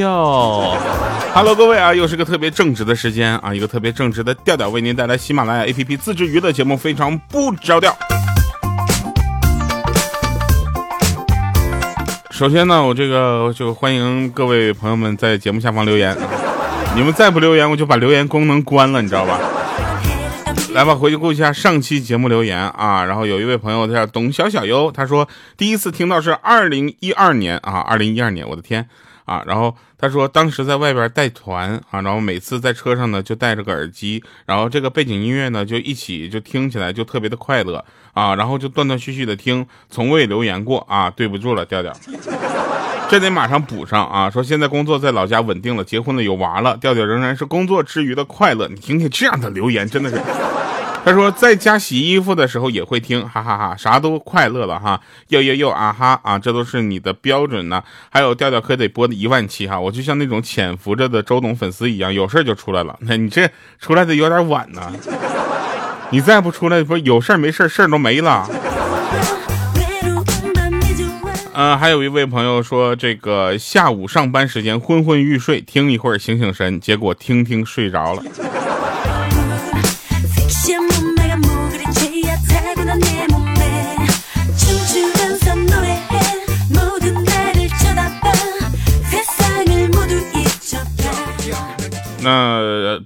[0.00, 0.74] 哟
[1.34, 7.94] ，Hello，各位啊，又是个特别正直的时间啊，一个特别正直的调调为您带来喜马拉雅 APP 自制娱乐节目，非常不着调。
[12.30, 16.16] 首先呢，我这个就欢迎各位朋友们在节目下方留言，
[16.96, 19.38] 你们再不留言，我就把留言功能关了，你知道吧？
[20.72, 23.04] 来吧，回去顾一下上期节目留言啊。
[23.04, 28.88] 然后有一位朋友叫董小小优，他说第一次听到是二零一二年啊，二零一二年，我的天
[29.24, 29.42] 啊！
[29.46, 41.92] 然后他说当时在外边带团啊，然后每次在车上呢就带着个耳机，然后这个背景音乐呢就一起就听起来就特别的快乐啊，然后就断断续续的听，从未留言过啊，对不住了调调，
[43.08, 44.30] 这得马上补上啊。
[44.30, 48.68] 说现在工作在老家稳定了，结婚了有娃了，调调仍然是工作之余的快乐。
[48.68, 50.20] 你听听这样的留言，真的是。
[51.02, 57.82] 他说在家洗衣服的时候也会听，哈哈哈，啥都快乐了哈，又又又啊哈啊，这都是你的标准呢。
[58.10, 62.96] 还有调调可得播的一万期哈，我就像那种潜伏着的周董粉丝一样，有事就出来了。
[63.00, 64.92] 那你这出来的有点晚呢，
[66.10, 68.48] 你再不出来，不有事没事事都没了。
[71.54, 78.22] 嗯，还有一位朋友说，这个下午上班时间昏昏欲睡，听一会儿醒醒神，结果听听睡着了。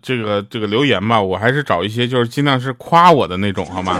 [0.05, 3.99] 这个这个留言吧，我还是找一些就是尽量是夸我的那种，好吗？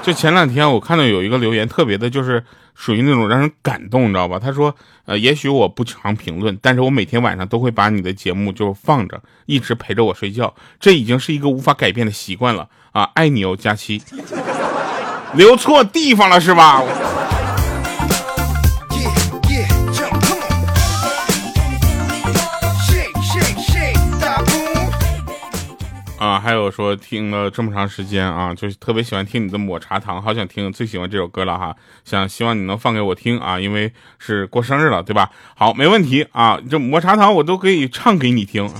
[0.00, 2.40] 就前两天我看到有一个留言特别的，就是
[2.76, 4.38] 属于那种让人感动，你知道吧？
[4.38, 4.72] 他说，
[5.04, 13.10] 呃，也许我不常评论，但是我每天晚上都会把你的节目就放着，一直陪着我睡觉，这已经是一个无法改变的习惯了啊！
[13.14, 14.00] 爱你哦，佳期，
[15.34, 16.80] 留错地方了是吧？
[26.18, 35.28] 啊，还有说听了这么长时间啊，就特别喜欢听你的抹茶糖，好想听，最喜欢这首歌了哈，想希望你能放给我听啊，因为是过生日了，对吧？
[35.54, 38.66] 好，没问题啊，这抹茶糖我都可以唱给你听。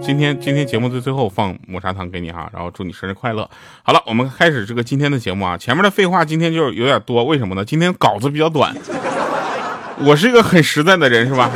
[0.00, 3.50] 今天今天节目的最后放抹茶糖给你哈，然后祝你生日快乐。
[3.82, 7.64] 好了，我们开始这个今天的节目啊，前面的废话今天就有点多，为什么呢？
[7.64, 8.72] 今天稿子比较短，
[10.06, 11.50] 我是一个很实在的人，是吧？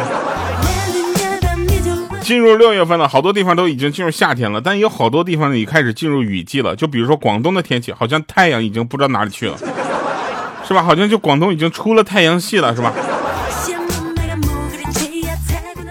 [2.30, 6.76] 进入六月份了，好多地方都已经进入夏天了，但有好多地方已开始进入雨季了。
[6.76, 9.58] 就比如说广东的天气，好像太阳已经不知道哪里去了，
[10.64, 10.80] 是吧？
[10.80, 12.92] 好像就广东已经出了太阳系了，是吧？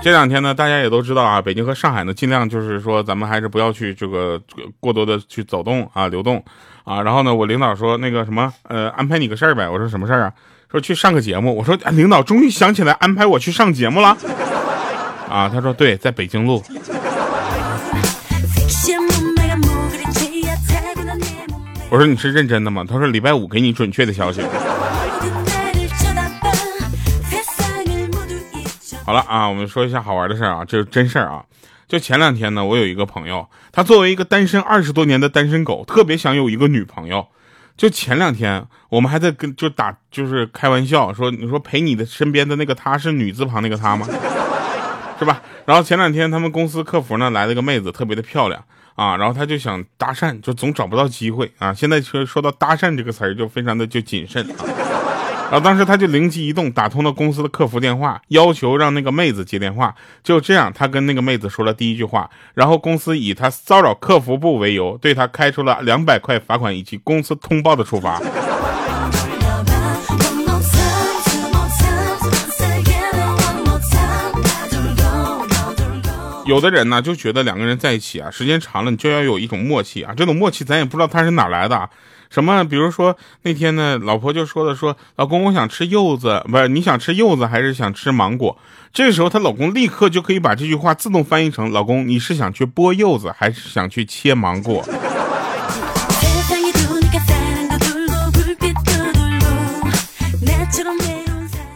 [0.02, 4.42] 这两天呢，大家也都知道啊，北京和上海呢，尽量就是说咱们还是不要去这个
[4.80, 6.42] 过多的去走动啊，流动
[6.86, 7.02] 啊。
[7.02, 9.68] 然后呢，我领导说那个什么，呃，安排你个事儿呗。
[9.68, 10.32] 我说什么事儿啊？
[10.72, 11.54] 说去上个节目。
[11.54, 14.18] 我说领导终于想起来安排我去上节目了。
[15.30, 16.64] 啊，他说对，在北京路。
[21.92, 22.84] 我说你是认真的吗？
[22.88, 24.42] 他说礼拜五给你准确的消息。
[29.06, 31.44] 好了啊，我们说一下好玩的事儿啊，这是真事儿啊。
[31.88, 37.28] 就前两天呢，我有一个朋友，他作为一个单身二十多年的单身狗，特别想有一个女朋友。
[37.78, 44.08] 就前两天，我们还在跟就打就是开玩笑说，你说陪你的身边的那个他是女字旁那个她吗？
[45.19, 45.41] 是吧？
[45.66, 48.63] 然后前两天他们公司客服呢来了个妹子，特别的漂亮
[48.96, 51.74] 啊，然后他就想搭讪，就总找不到机会啊。
[51.74, 54.66] 现在说说到搭讪这个词儿，就非常的就谨慎啊。
[55.52, 59.96] 然后当时他就灵机一动，打通了公司的客服电话，要求让那个妹子接电话。
[60.24, 68.22] 就这样，他跟那个妹子说了第一句话，然后公司以他骚扰客服部为由，对他开出了两百块罚款以及公司通报的处罚。
[76.50, 81.90] 有的人呢就觉得两个人在一起啊，时间长了你就要有一种默契啊，这种默契咱也不知道他是哪来的。
[82.30, 82.63] 什么？
[82.63, 88.56] 比如说那天呢，老婆就说了说，老公我想吃柚子，不是你想吃柚子还是想吃芒果？
[88.94, 94.84] 这个时候她老公立刻就可以把这句话自动翻译成，老公你是想去剥柚子还是想去切芒果？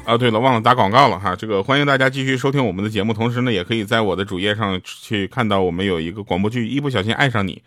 [0.06, 1.34] 啊，对了，忘了打广告了哈。
[1.34, 7.62] 这个欢迎大家继续收听我们的节目，同时呢，也可以在我的主页上去看到我们有一个广播剧《一不小心爱上你》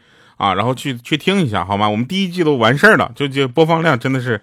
[0.45, 1.89] 啊，然后去去听一下好吗？
[1.89, 4.39] 我们第一季都完事儿了，就就播放量真的是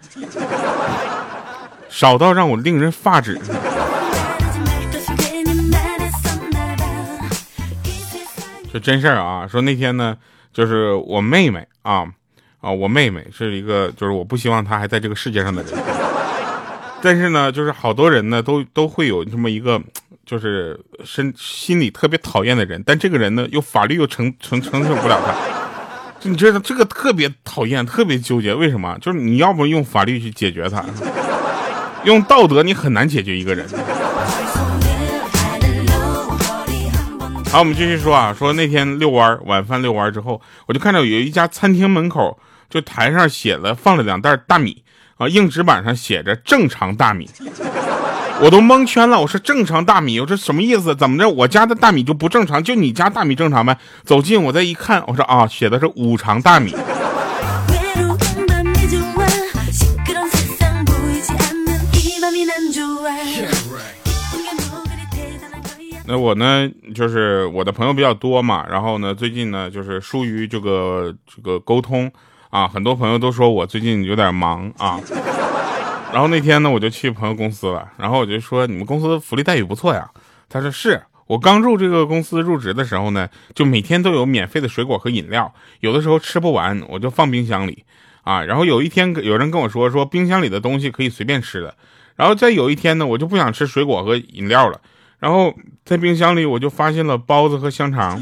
[1.88, 3.40] 少到让我令人发指。
[8.72, 9.48] 这真事儿啊！
[9.48, 10.18] 说那天呢，
[10.52, 12.08] 就是我妹妹啊
[12.60, 15.74] 啊，我妹妹是一个，就是我不希望她还在这个世界上的人。
[17.06, 19.82] 但是呢，就是好多人呢都都会有这么一个，
[20.26, 25.36] 就是身心里特别讨厌的人，但这个人呢又法律又承承承受不了他。
[26.22, 28.98] 你知道这个特别讨厌，特别纠结，为什么？
[29.02, 30.82] 就是你要不用法律去解决他，
[32.06, 33.68] 用道德你很难解决一个人。
[37.52, 42.40] 好，我们继续说啊，说那天遛弯，晚饭遛弯之后，我就看到有一家餐厅门口，
[42.70, 44.82] 就台上写了放了两袋大米
[45.18, 47.30] 啊，硬纸板上写着正常大米，
[48.42, 49.22] 我都蒙圈了。
[49.22, 50.96] 我说正常大米，我说什么意思？
[50.96, 51.30] 怎么着？
[51.30, 52.64] 我家的大米就不正常？
[52.64, 53.78] 就你家大米正常呗？
[54.04, 56.76] 走近我再一看，我说啊，写的是五常大米。
[66.06, 72.12] 那我呢，就是我的朋友比较多嘛，然后呢，最近呢，就是疏于这个这个沟通
[72.54, 75.00] 啊，很多朋友都说我最近有点忙啊。
[76.14, 80.08] 然后那天呢，我就去朋友公司了，然后我就说你们公司福利待遇不错呀。
[80.48, 87.84] 他说是我刚入这个公司入职的时候呢，就每天都有免费的水果和饮料，有的时候吃不完我就放冰箱里
[88.22, 88.44] 啊。
[88.44, 91.76] 然后有一天有人跟我说说冰箱里的东西可以随便吃的，
[92.16, 94.80] 然后再有一天呢，我就不想吃水果和饮料了。
[95.18, 95.52] 然后
[95.84, 98.22] 在冰箱里，我就发现了包子和香肠，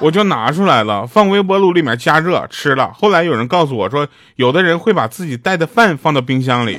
[0.00, 2.92] 我就拿出来了，放微波炉里面加热吃了。
[2.92, 4.06] 后来有人告诉我说，
[4.36, 6.78] 有的人会把自己带的饭放到冰箱里。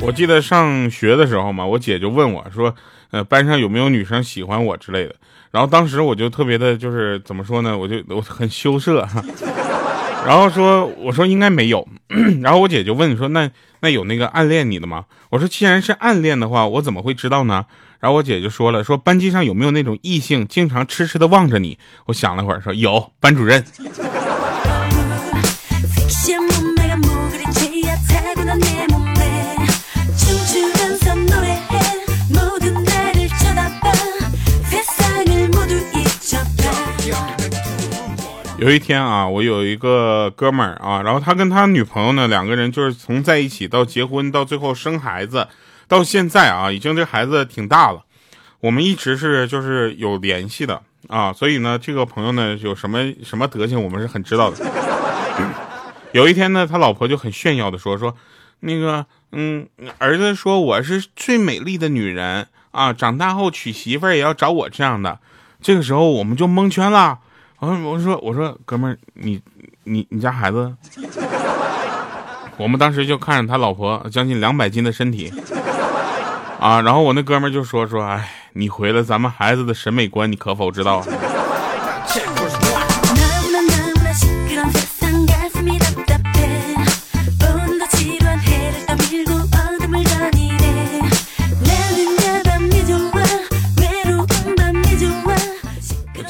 [0.00, 2.74] 我记得上学的时候嘛，我姐就问我说，
[3.10, 5.14] 呃，班上有没有女生喜欢我之类的。
[5.50, 9.08] 然后当时我就特别的，就是怎么说呢，我就我很羞涩。
[10.26, 11.86] 然后说，我说应该没有。
[12.42, 13.50] 然后我姐就问说，那
[13.80, 15.04] 那有那个暗恋你的吗？
[15.30, 17.66] 我说既然是暗恋的话，我怎么会知道呢？
[18.00, 21.78] 然后我姐就说了，说班级上有没有那种异性经常痴痴的望着你？
[22.06, 23.64] 我想了会儿，说有，班主任。
[38.64, 45.46] 有一天啊，我有一个哥们儿啊，然后他跟他女朋友呢，两个人就是从在一起到结婚，到最后生孩子，
[45.86, 48.00] 到现在啊，已经这孩子挺大了。
[48.60, 54.56] 我们一直是就是有联系的啊，所以呢，这个朋友呢有什么什么德行，我们是很知道的。
[56.12, 58.16] 有一天呢，他老婆就很炫耀的说说，
[58.60, 59.68] 那个嗯，
[59.98, 65.18] 儿子说我是最美丽的女人啊，长大后娶媳妇儿也要找我这样的。
[65.60, 67.18] 这个时候我们就蒙圈了。
[67.66, 69.40] 我说我说哥们儿，你
[69.84, 70.74] 你你家孩子，
[72.56, 75.32] 我们当时就看着他老婆将近两百斤的身体，
[76.60, 81.04] 啊，然后我那哥们儿就说说，哎，你毁了咱们孩子的审美观，你可否知道？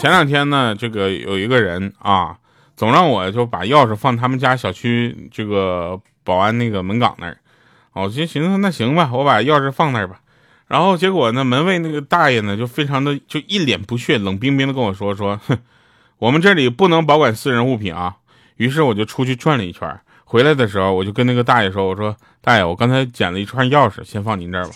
[0.05, 2.37] 前两天呢，这个有一个人啊，
[2.77, 7.39] 总让我就把钥匙放他们家小区这个保安那个门岗那儿，
[7.95, 10.21] 我就寻思那行吧，我把钥匙放那儿吧。
[10.69, 15.57] 然后结果呢，门卫那个大爷呢，就非常的就一脸不屑，冷冰冰的跟我说说， 哼，
[16.19, 18.17] 我们这里不能保管私人物品啊。
[18.57, 19.89] 于是我就出去转了一圈，
[20.27, 24.75] 回来的时候我就跟那个大爷说，我说大爷，我刚才捡了一串钥匙，先放您这儿吧。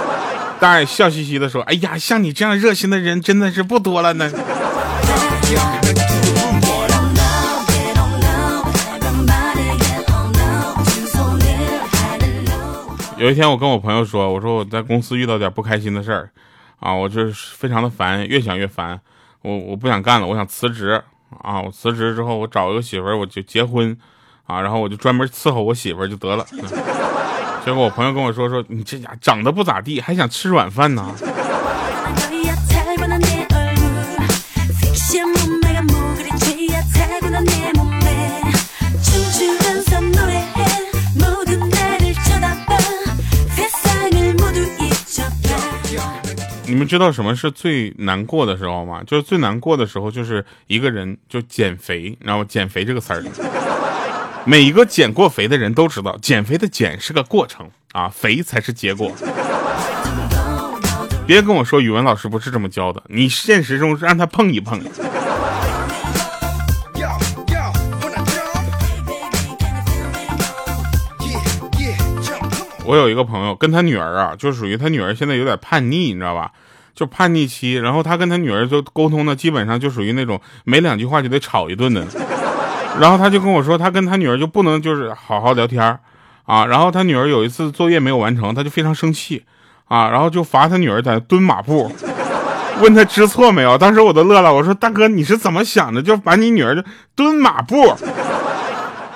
[0.58, 4.32] 大爷笑嘻嘻的说，哎呀，像你这样热心的人真的是不多了呢。
[13.18, 16.28] 有一天，我跟我朋友说：“我说我在公司遇到点不开心的事儿，
[16.80, 18.98] 啊，我就是非常的烦，越想越烦，
[19.42, 21.00] 我我不想干了，我想辞职
[21.40, 21.60] 啊！
[21.60, 23.96] 我辞职之后，我找一个媳妇儿，我就结婚
[24.46, 26.44] 啊，然后我就专门伺候我媳妇儿就得了。
[27.64, 31.14] 结果我朋友跟我说说，你这家长得不咋地，还想吃软饭呢。”
[46.82, 49.04] 们知道什么是最难过的时候吗？
[49.06, 53.22] 就是最难过的时候，就是一个人就减肥，然后减肥这个词儿，
[54.44, 59.12] 每一个减过肥的人都知道，减肥的减是个过程啊，肥才是结果。
[61.24, 64.82] 别跟我说语文老师不是这么教的，你现实中让他碰一碰。
[72.84, 76.50] 我有一个朋友，跟他女儿啊，就属于他女儿现在有点叛逆，你知道吧？
[76.94, 82.04] 就叛逆期，然后他跟他女儿就沟通呢，基本上就属于那种没两句话就得吵一顿的。
[83.00, 85.98] 然后他就跟我说，他跟他女儿就不能就是好好聊天
[86.44, 86.66] 啊。
[86.66, 89.42] 然后他女儿有一次作业没有完成，他就非常生气
[89.86, 91.90] 啊，然后就罚他女儿在蹲马步，
[92.82, 93.78] 问他知错没有。
[93.78, 96.82] 当时我都乐了，我说大哥你是怎么想的，就把你女儿就
[97.14, 97.94] 蹲马步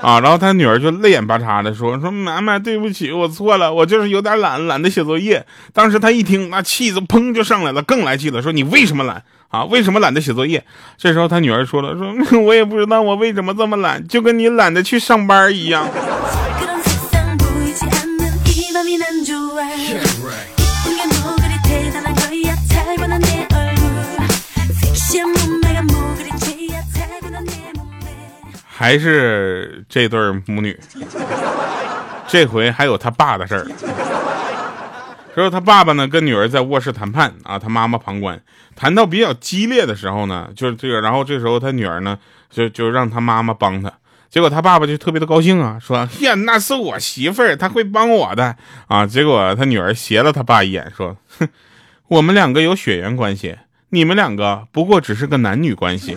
[0.00, 0.20] 啊。
[0.20, 5.44] 然后他女儿就泪眼巴叉的说说妈妈对不起，我错了，我就是有点懒，懒得写作业。
[5.72, 9.22] 当时他一听，那气子砰就上来了，更来气了，说你为什么懒？
[9.48, 10.62] 啊，为什么懒得写作业？
[10.98, 15.88] 这时候他女儿说了，说 我也不知道我为什么这么懒，就跟你懒得去上班一样。
[28.78, 30.78] 还是这对母女，
[32.28, 33.66] 这回还有他爸的事儿。
[35.34, 38.38] 之后他爸爸呢跟女儿在卧室谈判啊，他妈妈旁观。
[38.74, 42.18] 谈到比较激烈的时候呢，就是这个，然后这时候他女儿呢
[42.50, 43.90] 就就让他妈妈帮他，
[44.28, 48.56] 结果他爸爸就特别的高兴啊，说呀那是我媳妇儿，他会帮我的
[48.88, 49.06] 啊。
[49.06, 51.48] 结果他女儿斜了他爸一眼，说，哼，
[52.08, 53.56] 我们两个有血缘关系，
[53.88, 56.14] 你们两个不过只是个男女关系。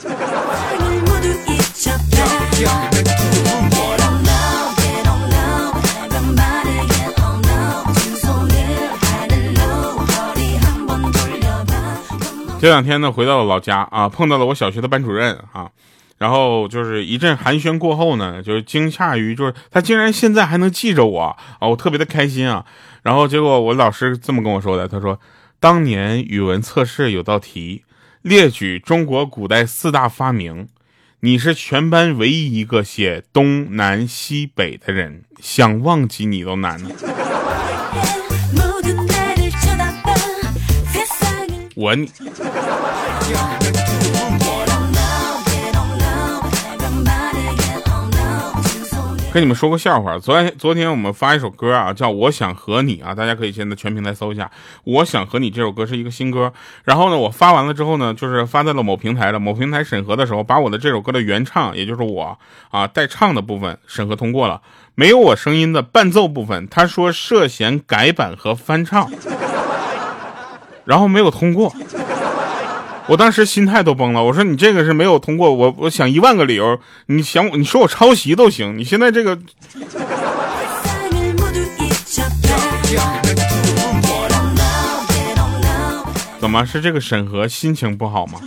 [12.61, 15.69] 这两天呢，回到了老家啊，碰到了我小学的班主任啊，
[16.17, 21.21] 然后就是一阵寒暄过后呢，就是惊诧于就是他竟然现在还能记着我
[21.59, 22.65] 啊，我特别的开心啊。
[23.03, 25.17] 然后结果我老师这么跟我说的，他说
[25.61, 27.85] 当年语文测试有道题，
[28.23, 30.67] 列举中国古代四大发明，
[31.21, 36.89] 你是全班唯一一个写东南西北的人，想忘记你都难了。
[41.75, 41.93] 我
[49.31, 54.45] 跟你们说个笑话，昨天昨天我们发一首歌啊，叫《我想和你》啊，大家可以现在全平台搜一下，
[54.83, 56.51] 《我想和你》这首歌是一个新歌。
[56.83, 59.39] 然后呢，我发完了之后呢，就是发在了某平台了。
[59.39, 62.39] 某平台审核的时候，把我的这首歌的原唱，也就是我
[62.71, 64.62] 啊带唱的部分审核通过了，
[64.95, 69.07] 没有我声音的伴奏部分，他说涉嫌改版和翻唱。
[70.86, 71.71] 然后没有通过，
[73.09, 74.23] 我当时心态都崩了。
[74.23, 78.77] 我说你这个是没有通过，我我想一万个理由，你想你说我抄袭都行。
[78.77, 79.35] 你现在这个
[86.39, 88.39] 怎么是这个审核心情不好吗？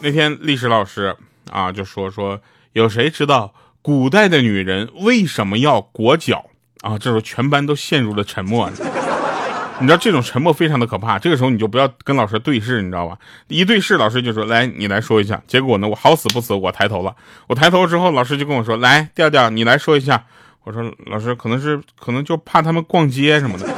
[0.00, 1.16] 那天历史老师
[1.50, 2.40] 啊就说说
[2.74, 6.44] 有谁知道古代的女人为什么要裹脚？
[6.82, 8.70] 啊，这时候全班都陷入了沉默。
[9.80, 11.18] 你知道这种沉默非常的可怕。
[11.18, 13.16] 这个时候你就不要跟老师对视，你知道吧？
[13.46, 17.14] 一对视，老师就说：“来，你来说一下。”结果呢，我好死不死，我抬头了。
[17.46, 20.24] 我抬头之后，老师就跟我说：“来，调调，你来说一下。”
[20.64, 23.68] 我说：“老师，可能是可能就怕他们逛街什么的。”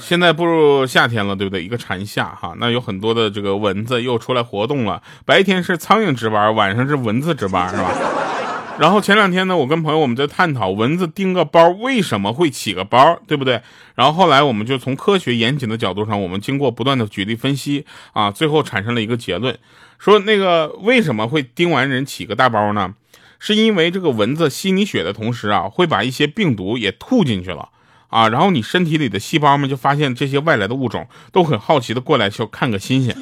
[0.00, 1.62] 现在步入夏天了，对不对？
[1.64, 5.00] 一个蝉夏哈，那有很多的这个蚊子又出来活动了。
[5.24, 7.90] 白天是苍蝇值班，晚上是蚊子值班，是吧？
[8.78, 13.60] 然后前两天呢，我跟朋友我们在探讨蚊子叮个包为什么会起个包，对不对？
[13.94, 19.56] 然后后来我们就从科学严谨的角度上，我们经过不断的举例分析啊，最后产生了一个结论，
[19.98, 22.94] 说那个为什么会叮完人起个大包呢？
[23.38, 27.68] 是因为这个蚊子吸你血的同时啊，会把一些病毒也吐进去了。
[28.08, 33.16] 啊，然后你身体里的细胞们就发现这些外来的物种，都很好奇的过来就看个新鲜。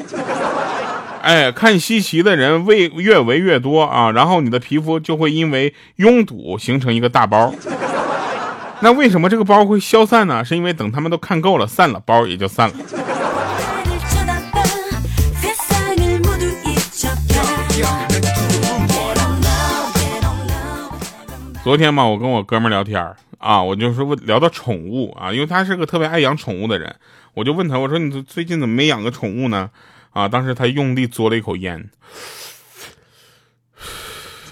[1.22, 7.54] 哎，看稀奇的人为越围越多啊，然后你的皮肤就会因为拥堵形成一个大包。
[8.80, 10.42] 那为什么这个包会消散呢？
[10.42, 12.74] 是因为等他们都看够了，散了，包也就散了。
[21.62, 26.96] 昨天嘛，我跟我哥们聊天啊，我就是问聊到宠物啊，因为他是个特别爱养宠物的人，
[27.34, 29.68] 我就问他，我说你最近怎么没养个宠物呢？
[30.10, 31.90] 啊，当时他用力嘬了一口烟，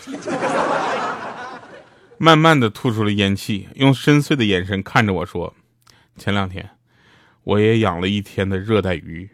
[2.17, 5.55] 慢慢的吐出了烟气，用深邃的眼神看着我说
[6.17, 6.71] ：“前两天
[7.45, 9.31] 我也养了一天的热带鱼，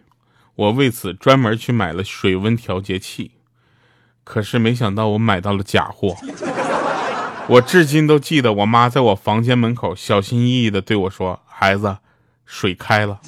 [0.54, 3.32] 我为此专门去买了水温调节器，
[4.22, 6.16] 可是没想到我买到了假货。”
[7.46, 11.98] 我至今都记得，我妈在我房间门口小心翼翼地对我说：“孩子，
[12.46, 13.20] 水开了。”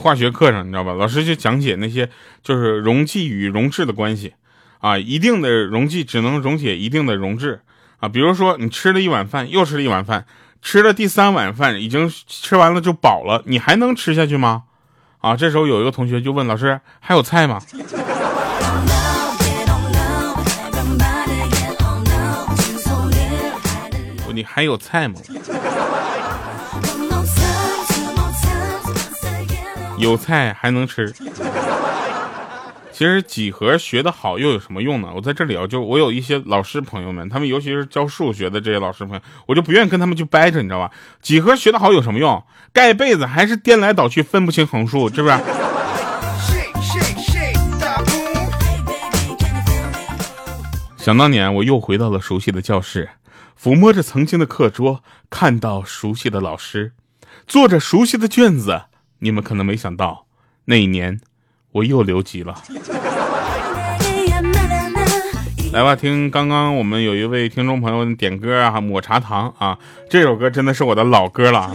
[0.00, 0.92] 化学课上，你知道吧？
[0.92, 2.08] 老师就讲解那些
[2.42, 4.34] 就是溶剂与溶质的关系
[4.78, 7.60] 啊，一定的溶剂只能溶解一定的溶质
[7.98, 8.08] 啊。
[8.08, 10.24] 比如说你吃了一碗饭，又吃了一碗饭，
[10.62, 14.62] 吃了第三碗饭，已经吃完了就饱了，你还能吃下去吗？
[15.18, 17.60] 啊，这时候有一个同学就问老师：“还有菜吗？”
[24.32, 25.16] 你还有菜吗？
[29.98, 31.12] 有菜还能吃。
[32.90, 35.08] 其实几何学的好又有什么用呢？
[35.14, 40.90] 我在这里啊，就我有一些老师朋友们，他们尤其是教数学的这些老师朋友，我就不愿意跟他们去掰扯，你知道吧？
[41.22, 42.42] 几何学的好有什么用？
[42.72, 45.38] 盖被子还是颠来倒去分不清横竖，是不是？
[50.98, 53.10] 想当年，我又回到了熟悉的教室。
[53.60, 56.92] 抚摸着曾经的课桌，看到熟悉的老师，
[57.46, 58.82] 做着熟悉的卷子。
[59.18, 60.26] 你们可能没想到，
[60.66, 61.20] 那一年
[61.72, 62.54] 我又留级了。
[65.70, 71.70] 来吧，听刚刚我们有一位听众朋友点歌啊，抹茶糖啊，这首歌真的是我的老歌了。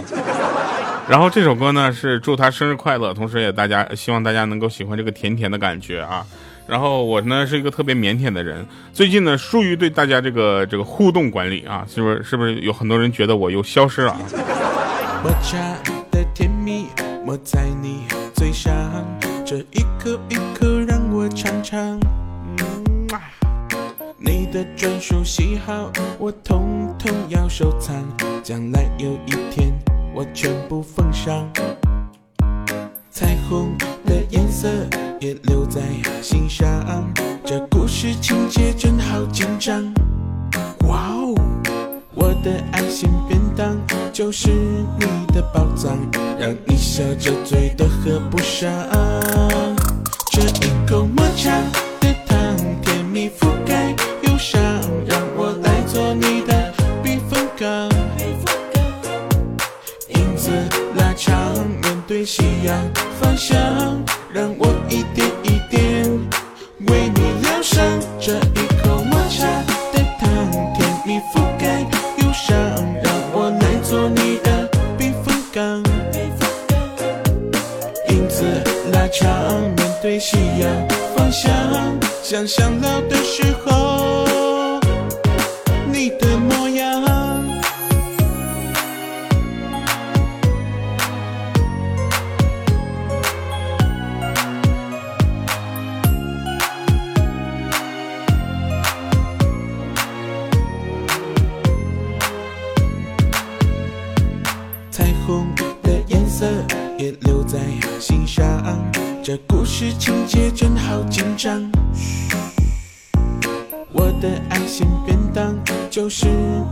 [1.07, 6.25] 然后这首歌呢是祝他生日快乐，同时也大家希望大家能够喜欢这个甜甜的感觉啊。
[6.65, 14.17] 然后我呢是一个特别腼腆的人，最近呢疏于对大家这个这个互动管理啊，是不是是不是有很多人觉得我又消失了？
[17.25, 18.03] 抹在你
[18.33, 18.73] 嘴上，
[19.45, 21.99] 这一口一口让我尝尝。
[24.17, 27.95] 你的专属喜好我统统要收藏，
[28.43, 29.73] 将来有一天
[30.13, 31.47] 我全部奉上。
[33.09, 34.69] 彩虹的颜色。
[35.23, 35.81] 也留在
[36.21, 37.09] 心上，
[37.45, 39.81] 这故事情节真好紧张。
[40.85, 41.33] 哇哦，
[42.13, 43.77] 我的爱心便当
[44.13, 44.51] 就是
[44.99, 45.97] 你的宝藏，
[46.39, 48.71] 让你笑着嘴都合不上。
[50.31, 51.49] 这一口抹茶
[51.99, 52.37] 的糖，
[52.83, 53.89] 甜蜜覆盖
[54.21, 54.61] 忧伤，
[55.07, 57.89] 让我来做你的避风港。
[60.09, 60.51] 影子
[60.95, 61.35] 拉长，
[61.81, 62.77] 面对夕阳
[63.19, 63.57] 方向，
[64.31, 65.03] 让我一。
[79.13, 81.51] 唱面对夕阳方向
[82.23, 84.12] 想象老的时候
[114.49, 115.55] 爱心便当
[115.89, 116.27] 就是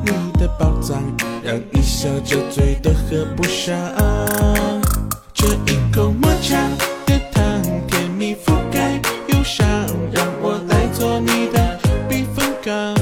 [0.06, 1.02] 你的宝藏，
[1.44, 3.76] 让你笑着嘴都合不上。
[5.34, 6.58] 这一口抹茶
[7.06, 7.44] 的糖，
[7.88, 9.66] 甜蜜覆盖忧伤，
[10.12, 12.96] 让我来做你的避风港。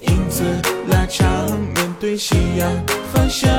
[0.00, 0.44] 影子
[0.88, 1.26] 拉长，
[1.74, 2.70] 面对夕阳
[3.12, 3.50] 方向，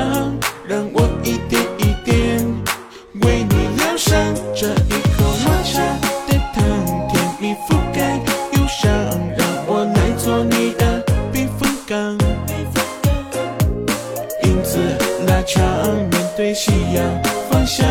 [16.62, 17.02] 夕阳
[17.48, 17.88] 方向，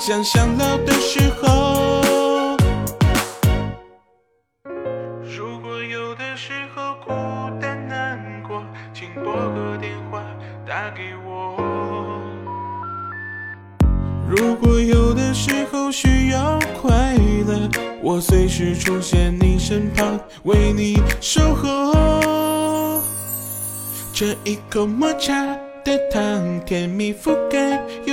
[0.00, 2.04] 想想老的时候。
[5.22, 7.12] 如果有的时候孤
[7.60, 8.60] 单难过，
[8.92, 10.20] 请拨个电话
[10.66, 11.56] 打给我。
[14.28, 17.14] 如果有的时候需要快
[17.46, 17.70] 乐，
[18.02, 23.00] 我随时出现你身旁，为你守候。
[24.12, 25.56] 这一口抹茶。
[25.84, 27.81] 的糖，甜蜜覆盖